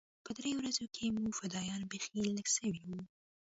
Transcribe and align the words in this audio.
په 0.25 0.31
دې 0.37 0.51
ورځو 0.59 0.83
کښې 0.95 1.07
مو 1.13 1.29
فدايان 1.39 1.81
بيخي 1.91 2.19
لږ 2.37 2.47
سوي 2.57 2.81
وو. 2.89 2.99